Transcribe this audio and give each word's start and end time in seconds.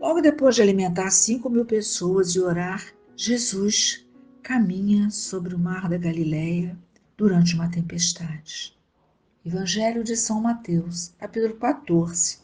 Logo 0.00 0.22
depois 0.22 0.54
de 0.54 0.62
alimentar 0.62 1.10
cinco 1.10 1.50
mil 1.50 1.66
pessoas 1.66 2.34
e 2.34 2.40
orar, 2.40 2.82
Jesus 3.14 4.06
caminha 4.42 5.10
sobre 5.10 5.54
o 5.54 5.58
mar 5.58 5.90
da 5.90 5.98
Galileia 5.98 6.74
durante 7.18 7.54
uma 7.54 7.70
tempestade. 7.70 8.74
Evangelho 9.44 10.02
de 10.02 10.16
São 10.16 10.40
Mateus, 10.40 11.12
capítulo 11.18 11.54
14, 11.56 12.38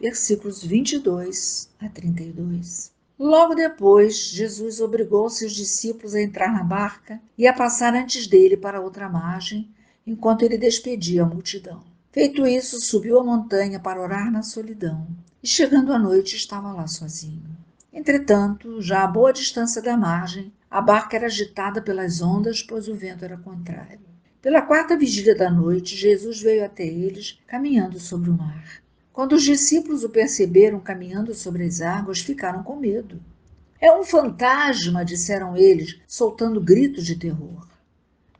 versículos 0.00 0.64
22 0.64 1.68
a 1.80 1.88
32. 1.90 2.90
Logo 3.18 3.54
depois, 3.54 4.16
Jesus 4.16 4.80
obrigou 4.80 5.28
seus 5.28 5.52
discípulos 5.52 6.14
a 6.14 6.22
entrar 6.22 6.50
na 6.50 6.64
barca 6.64 7.20
e 7.36 7.46
a 7.46 7.52
passar 7.52 7.94
antes 7.94 8.26
dele 8.26 8.56
para 8.56 8.80
outra 8.80 9.06
margem, 9.06 9.68
enquanto 10.06 10.44
ele 10.44 10.56
despedia 10.56 11.24
a 11.24 11.26
multidão. 11.26 11.91
Feito 12.12 12.46
isso, 12.46 12.78
subiu 12.78 13.18
a 13.18 13.24
montanha 13.24 13.80
para 13.80 13.98
orar 13.98 14.30
na 14.30 14.42
solidão, 14.42 15.08
e 15.42 15.48
chegando 15.48 15.94
à 15.94 15.98
noite 15.98 16.36
estava 16.36 16.70
lá 16.70 16.86
sozinho. 16.86 17.56
Entretanto, 17.90 18.82
já 18.82 19.02
a 19.02 19.06
boa 19.06 19.32
distância 19.32 19.80
da 19.80 19.96
margem, 19.96 20.52
a 20.70 20.82
barca 20.82 21.16
era 21.16 21.24
agitada 21.24 21.80
pelas 21.80 22.20
ondas, 22.20 22.62
pois 22.62 22.86
o 22.86 22.94
vento 22.94 23.24
era 23.24 23.38
contrário. 23.38 24.00
Pela 24.42 24.60
quarta 24.60 24.94
vigília 24.94 25.34
da 25.34 25.50
noite, 25.50 25.96
Jesus 25.96 26.42
veio 26.42 26.66
até 26.66 26.84
eles, 26.86 27.38
caminhando 27.46 27.98
sobre 27.98 28.28
o 28.28 28.36
mar. 28.36 28.82
Quando 29.10 29.32
os 29.32 29.42
discípulos 29.42 30.04
o 30.04 30.10
perceberam 30.10 30.80
caminhando 30.80 31.34
sobre 31.34 31.64
as 31.64 31.80
águas, 31.80 32.20
ficaram 32.20 32.62
com 32.62 32.76
medo. 32.76 33.22
É 33.80 33.90
um 33.90 34.04
fantasma, 34.04 35.02
disseram 35.02 35.56
eles, 35.56 35.98
soltando 36.06 36.60
gritos 36.60 37.06
de 37.06 37.16
terror. 37.16 37.66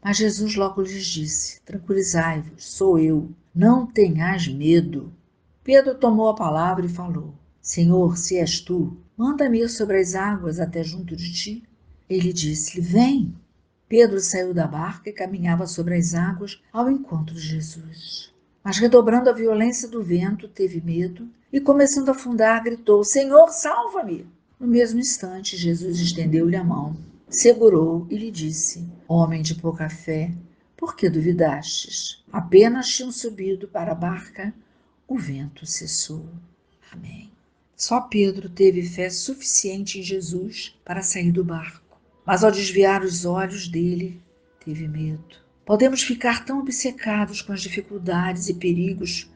Mas 0.05 0.19
Jesus 0.19 0.57
logo 0.57 0.83
lhes 0.83 1.07
disse: 1.07 1.63
Tranquilizai-vos, 1.63 2.65
sou 2.65 2.99
eu, 2.99 3.31
não 3.55 3.87
tenhas 3.87 4.49
medo. 4.49 5.13
Pedro 5.63 5.95
tomou 5.95 6.29
a 6.29 6.35
palavra 6.35 6.87
e 6.87 6.89
falou: 6.89 7.35
Senhor, 7.61 8.17
se 8.17 8.37
és 8.39 8.61
tu, 8.61 8.97
manda-me 9.17 9.61
ir 9.61 9.69
sobre 9.69 10.01
as 10.01 10.15
águas 10.15 10.59
até 10.59 10.83
junto 10.83 11.15
de 11.15 11.33
ti. 11.33 11.63
Ele 12.09 12.33
disse-lhe: 12.33 12.81
Vem. 12.81 13.35
Pedro 13.89 14.21
saiu 14.21 14.55
da 14.55 14.67
barca 14.67 15.11
e 15.11 15.13
caminhava 15.13 15.67
sobre 15.67 15.97
as 15.97 16.15
águas 16.15 16.63
ao 16.73 16.91
encontro 16.91 17.35
de 17.35 17.43
Jesus. 17.43 18.33
Mas, 18.65 18.79
redobrando 18.79 19.29
a 19.29 19.35
violência 19.35 19.87
do 19.87 20.03
vento, 20.03 20.49
teve 20.49 20.81
medo 20.81 21.29
e, 21.53 21.61
começando 21.61 22.09
a 22.09 22.13
afundar, 22.13 22.65
gritou: 22.65 23.05
Senhor, 23.05 23.51
salva-me! 23.51 24.27
No 24.59 24.67
mesmo 24.67 24.99
instante, 24.99 25.57
Jesus 25.57 26.01
estendeu-lhe 26.01 26.57
a 26.57 26.65
mão, 26.65 26.97
segurou 27.29 28.07
e 28.09 28.17
lhe 28.17 28.31
disse: 28.31 28.89
Homem 29.07 29.43
de 29.43 29.55
pouca 29.57 29.91
fé, 29.91 30.33
por 30.83 30.97
que 30.97 31.09
duvidastes? 31.09 32.25
Apenas 32.33 32.89
tinham 32.89 33.13
subido 33.13 33.69
para 33.69 33.93
a 33.93 33.95
barca, 33.95 34.53
o 35.07 35.17
vento 35.17 35.65
cessou. 35.65 36.29
Amém. 36.91 37.31
Só 37.77 38.01
Pedro 38.01 38.49
teve 38.49 38.83
fé 38.83 39.09
suficiente 39.09 40.01
em 40.01 40.03
Jesus 40.03 40.77
para 40.85 41.01
sair 41.01 41.31
do 41.31 41.45
barco, 41.45 42.01
mas 42.27 42.43
ao 42.43 42.51
desviar 42.51 43.05
os 43.05 43.25
olhos 43.25 43.69
dele, 43.69 44.21
teve 44.65 44.89
medo. 44.89 45.37
Podemos 45.65 46.03
ficar 46.03 46.45
tão 46.45 46.59
obcecados 46.59 47.41
com 47.43 47.53
as 47.53 47.63
dificuldades 47.63 48.49
e 48.49 48.55
perigos 48.55 49.31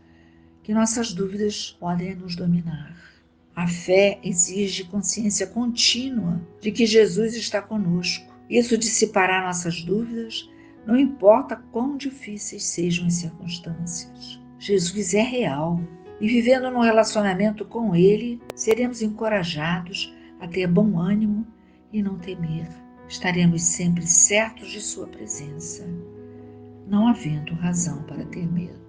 que 0.64 0.75
nossas 0.75 1.12
dúvidas 1.12 1.77
podem 1.78 2.16
nos 2.16 2.34
dominar. 2.34 3.22
A 3.55 3.69
fé 3.69 4.19
exige 4.25 4.83
consciência 4.83 5.47
contínua 5.47 6.44
de 6.60 6.72
que 6.72 6.84
Jesus 6.84 7.36
está 7.36 7.62
conosco. 7.62 8.34
Isso 8.50 8.77
dissipará 8.77 9.47
nossas 9.47 9.81
dúvidas, 9.81 10.50
não 10.86 10.96
importa 10.96 11.56
quão 11.72 11.96
difíceis 11.96 12.64
sejam 12.64 13.06
as 13.06 13.14
circunstâncias. 13.14 14.40
Jesus 14.58 15.12
é 15.14 15.22
real 15.22 15.80
e, 16.20 16.28
vivendo 16.28 16.70
num 16.70 16.80
relacionamento 16.80 17.64
com 17.64 17.94
Ele, 17.94 18.40
seremos 18.54 19.02
encorajados 19.02 20.14
a 20.41 20.46
ter 20.46 20.66
bom 20.66 20.98
ânimo 20.98 21.46
e 21.92 22.02
não 22.02 22.16
temer. 22.19 22.69
Estaremos 23.08 23.62
sempre 23.62 24.06
certos 24.06 24.70
de 24.70 24.80
Sua 24.80 25.06
presença 25.06 25.86
não 26.86 27.08
havendo 27.08 27.54
razão 27.54 28.02
para 28.04 28.25
ter 28.26 28.46
medo. 28.46 28.85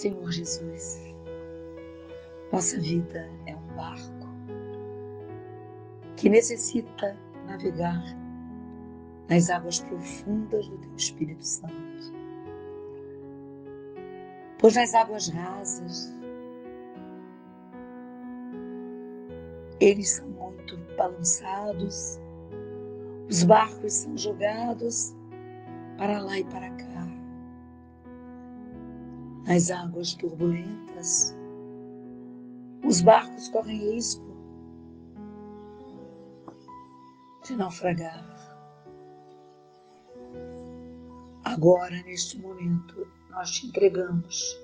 Senhor 0.00 0.32
Jesus, 0.32 0.98
nossa 2.50 2.80
vida 2.80 3.28
é 3.46 3.54
um 3.54 3.76
barco 3.76 4.26
que 6.16 6.30
necessita 6.30 7.14
navegar 7.46 8.02
nas 9.28 9.50
águas 9.50 9.80
profundas 9.80 10.66
do 10.68 10.78
Teu 10.78 10.96
Espírito 10.96 11.44
Santo 11.44 11.74
pois 14.56 14.74
nas 14.74 14.94
águas 14.94 15.28
rasas 15.28 16.10
eles 19.78 20.12
são 20.12 20.26
muito 20.28 20.78
balançados, 20.96 22.18
os 23.28 23.42
barcos 23.44 23.92
são 23.92 24.16
jogados 24.16 25.14
para 25.98 26.22
lá 26.22 26.38
e 26.38 26.44
para 26.44 26.70
cá. 26.70 26.99
Nas 29.46 29.70
águas 29.70 30.14
turbulentas, 30.14 31.34
os 32.84 33.00
barcos 33.00 33.48
correm 33.48 33.78
risco 33.92 34.24
de 37.44 37.56
naufragar. 37.56 38.24
Agora, 41.44 42.02
neste 42.02 42.38
momento, 42.38 43.06
nós 43.30 43.50
te 43.50 43.66
entregamos 43.66 44.56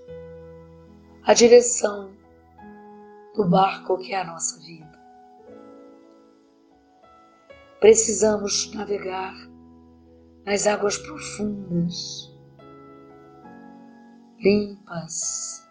a 1.24 1.34
direção 1.34 2.12
do 3.34 3.48
barco 3.48 3.98
que 3.98 4.12
é 4.12 4.20
a 4.20 4.24
nossa 4.24 4.58
vida. 4.60 4.96
Precisamos 7.80 8.72
navegar 8.72 9.34
nas 10.44 10.66
águas 10.66 10.96
profundas, 10.98 12.35
limpas, 14.38 15.66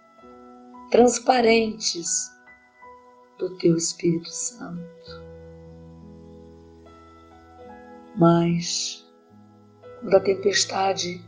transparentes 0.92 2.32
do 3.38 3.58
Teu 3.58 3.76
Espírito 3.76 4.30
Santo. 4.30 5.26
Mas, 8.18 9.06
quando 10.02 10.16
a 10.16 10.20
tempestade 10.20 11.24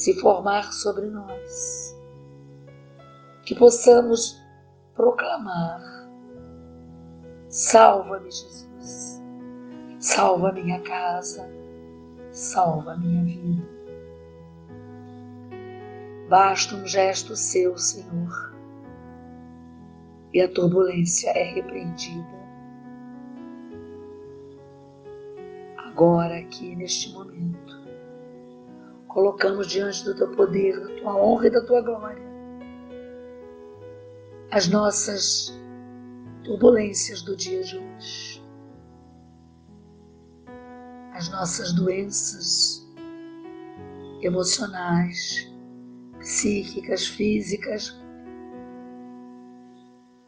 se 0.00 0.14
formar 0.14 0.72
sobre 0.72 1.06
nós. 1.08 1.94
Que 3.42 3.54
possamos 3.54 4.40
proclamar: 4.94 5.82
Salva-me, 7.48 8.30
Jesus, 8.30 9.22
salva 9.98 10.52
minha 10.52 10.80
casa, 10.80 11.46
salva 12.32 12.96
minha 12.96 13.22
vida. 13.24 13.79
Basta 16.30 16.74
um 16.74 16.86
gesto 16.86 17.36
seu, 17.36 17.76
Senhor, 17.76 18.54
e 20.32 20.40
a 20.40 20.48
turbulência 20.48 21.28
é 21.30 21.42
repreendida. 21.42 22.40
Agora, 25.76 26.38
aqui 26.38 26.74
neste 26.74 27.12
momento, 27.12 27.74
colocamos 29.08 29.66
diante 29.66 30.04
do 30.04 30.14
teu 30.14 30.30
poder, 30.30 30.80
da 30.80 30.94
tua 31.00 31.16
honra 31.16 31.48
e 31.48 31.50
da 31.50 31.66
tua 31.66 31.82
glória 31.82 32.30
as 34.52 34.66
nossas 34.66 35.56
turbulências 36.42 37.22
do 37.22 37.36
dia 37.36 37.62
de 37.62 37.78
hoje, 37.78 38.42
as 41.12 41.28
nossas 41.28 41.72
doenças 41.72 42.84
emocionais, 44.22 45.48
psíquicas, 46.20 47.06
físicas, 47.06 48.00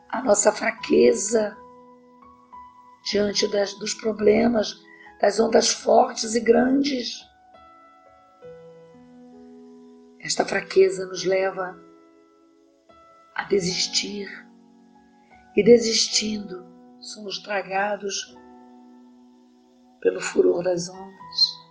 a 0.09 0.23
nossa 0.23 0.53
fraqueza 0.53 1.57
diante 3.05 3.49
das, 3.49 3.75
dos 3.75 3.95
problemas, 3.95 4.83
das 5.21 5.39
ondas 5.41 5.71
fortes 5.71 6.35
e 6.35 6.41
grandes. 6.41 7.27
Esta 10.21 10.45
fraqueza 10.45 11.07
nos 11.07 11.25
leva 11.25 11.81
a 13.35 13.45
desistir. 13.45 14.29
E 15.55 15.63
desistindo 15.63 16.65
somos 16.99 17.39
tragados 17.39 18.35
pelo 20.01 20.21
furor 20.21 20.65
das 20.65 20.89
ondas. 20.89 21.63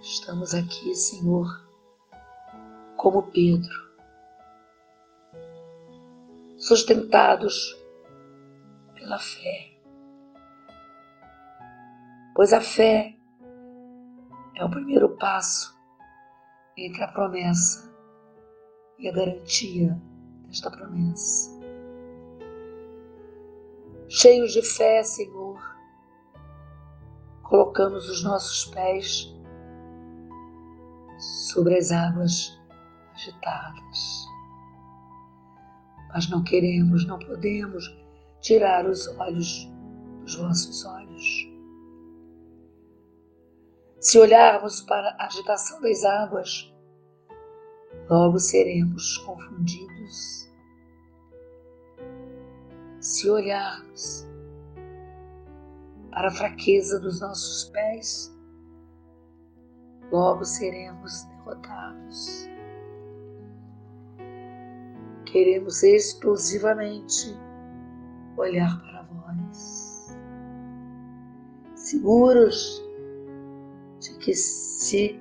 Estamos 0.00 0.54
aqui, 0.54 0.94
Senhor, 0.94 1.69
como 3.00 3.22
Pedro, 3.22 3.74
sustentados 6.58 7.74
pela 8.94 9.18
fé. 9.18 9.72
Pois 12.34 12.52
a 12.52 12.60
fé 12.60 13.16
é 14.54 14.62
o 14.62 14.70
primeiro 14.70 15.16
passo 15.16 15.74
entre 16.76 17.02
a 17.02 17.08
promessa 17.08 17.90
e 18.98 19.08
a 19.08 19.12
garantia 19.12 19.98
desta 20.44 20.70
promessa. 20.70 21.58
Cheios 24.10 24.52
de 24.52 24.62
fé, 24.62 25.02
Senhor, 25.02 25.58
colocamos 27.44 28.10
os 28.10 28.22
nossos 28.22 28.66
pés 28.66 29.34
sobre 31.18 31.78
as 31.78 31.90
águas 31.92 32.59
agitadas. 33.20 34.26
Mas 36.12 36.28
não 36.28 36.42
queremos, 36.42 37.06
não 37.06 37.18
podemos 37.18 37.84
tirar 38.40 38.86
os 38.86 39.06
olhos 39.18 39.68
dos 40.22 40.34
vossos 40.36 40.84
olhos. 40.84 41.50
Se 44.00 44.18
olharmos 44.18 44.80
para 44.80 45.10
a 45.18 45.26
agitação 45.26 45.80
das 45.82 46.04
águas, 46.04 46.72
logo 48.08 48.38
seremos 48.38 49.18
confundidos. 49.18 50.50
Se 52.98 53.28
olharmos 53.28 54.26
para 56.10 56.28
a 56.28 56.30
fraqueza 56.30 56.98
dos 56.98 57.20
nossos 57.20 57.70
pés, 57.70 58.34
logo 60.10 60.44
seremos 60.44 61.22
derrotados. 61.24 62.49
Queremos 65.30 65.84
exclusivamente 65.84 67.36
olhar 68.36 68.80
para 68.82 69.02
vós, 69.02 70.16
seguros 71.76 72.82
de 74.00 74.16
que 74.18 74.34
se 74.34 75.20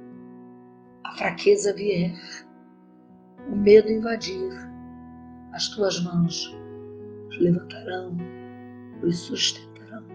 a 1.04 1.16
fraqueza 1.16 1.74
vier, 1.74 2.18
o 3.52 3.56
medo 3.56 3.92
invadir, 3.92 4.52
as 5.54 5.70
tuas 5.70 6.04
mãos 6.04 6.58
os 7.28 7.40
levantarão, 7.40 8.18
os 9.04 9.16
sustentarão. 9.16 10.08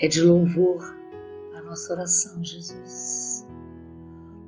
É 0.00 0.08
de 0.08 0.22
louvor 0.22 0.82
a 1.56 1.60
nossa 1.60 1.92
oração, 1.92 2.42
Jesus. 2.42 3.49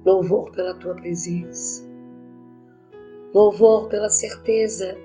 Louvor 0.05 0.51
pela 0.53 0.75
tua 0.75 0.95
presença. 0.95 1.89
Louvor 3.33 3.89
pela 3.89 4.11
certeza 4.11 4.97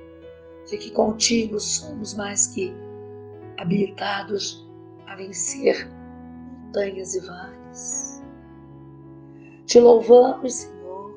de 0.69 0.77
que 0.77 0.91
contigo 0.91 1.59
somos 1.59 2.13
mais 2.15 2.47
que 2.47 2.73
habilitados 3.57 4.67
a 5.05 5.15
vencer 5.15 5.87
montanhas 6.67 7.15
e 7.15 7.19
vales. 7.21 8.23
Te 9.65 9.79
louvamos, 9.79 10.53
Senhor, 10.53 11.13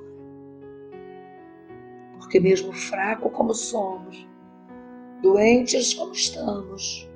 porque 2.19 2.41
mesmo 2.41 2.73
fraco 2.73 3.31
como 3.31 3.55
somos, 3.55 4.26
doentes 5.23 5.94
como 5.94 6.12
estamos, 6.12 7.09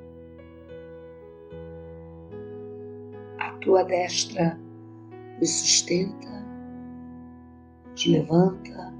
a 3.39 3.53
tua 3.59 3.83
destra 3.85 4.59
nos 5.41 5.51
sustenta, 5.51 6.34
nos 7.95 8.07
levanta, 8.07 8.93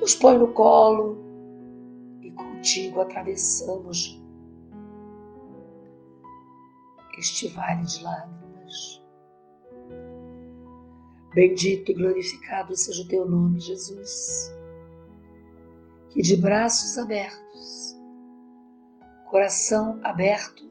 nos 0.00 0.14
põe 0.16 0.38
no 0.38 0.52
colo 0.52 1.18
e 2.20 2.30
contigo 2.32 3.00
atravessamos 3.00 4.20
este 7.20 7.48
vale 7.48 7.82
de 7.84 8.02
lágrimas. 8.02 9.04
Bendito 11.34 11.92
e 11.92 11.94
glorificado 11.94 12.74
seja 12.74 13.02
o 13.02 13.08
teu 13.08 13.28
nome, 13.28 13.60
Jesus, 13.60 14.52
que 16.08 16.22
de 16.22 16.36
braços 16.36 16.98
abertos, 16.98 17.96
coração 19.28 20.00
aberto, 20.02 20.68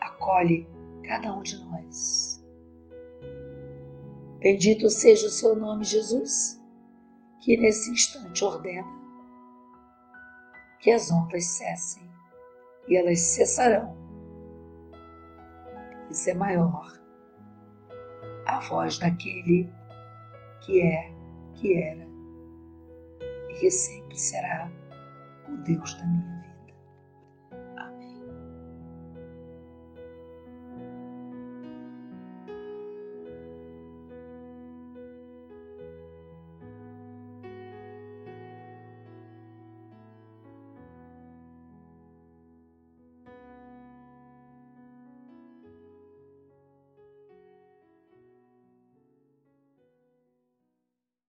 acolhe 0.00 0.66
cada 1.04 1.32
um 1.32 1.42
de 1.42 1.62
nós. 1.64 2.35
Bendito 4.46 4.88
seja 4.88 5.26
o 5.26 5.30
seu 5.30 5.56
nome, 5.56 5.82
Jesus, 5.82 6.62
que 7.40 7.56
nesse 7.56 7.90
instante 7.90 8.44
ordena 8.44 8.86
que 10.78 10.92
as 10.92 11.10
ondas 11.10 11.44
cessem 11.44 12.08
e 12.86 12.94
elas 12.94 13.18
cessarão 13.18 13.96
isso 16.08 16.30
é 16.30 16.34
maior. 16.34 16.96
A 18.46 18.60
voz 18.60 19.00
daquele 19.00 19.68
que 20.60 20.80
é, 20.80 21.12
que 21.54 21.82
era 21.82 22.06
e 23.50 23.54
que 23.58 23.68
sempre 23.68 24.16
será 24.16 24.70
o 25.48 25.56
Deus 25.64 25.92
da 25.94 26.06
minha 26.06 26.45